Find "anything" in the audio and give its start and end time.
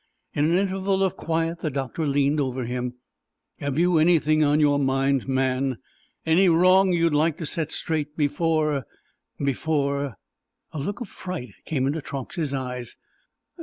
3.99-4.43